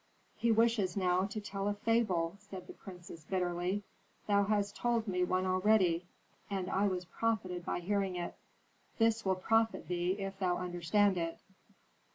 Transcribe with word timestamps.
"He 0.35 0.51
wishes 0.51 0.97
now 0.97 1.25
to 1.27 1.39
tell 1.39 1.67
a 1.67 1.75
fable!" 1.75 2.35
said 2.39 2.65
the 2.65 2.73
priestess, 2.73 3.23
bitterly. 3.23 3.83
"Thou 4.25 4.45
hast 4.45 4.75
told 4.75 5.07
me 5.07 5.23
one 5.23 5.45
already, 5.45 6.07
and 6.49 6.71
I 6.71 6.87
was 6.87 7.05
profited 7.05 7.63
by 7.63 7.81
hearing 7.81 8.15
it." 8.15 8.33
"This 8.97 9.23
will 9.23 9.35
profit 9.35 9.87
thee 9.87 10.13
if 10.13 10.39
thou 10.39 10.57
understand 10.57 11.17
it." 11.19 11.37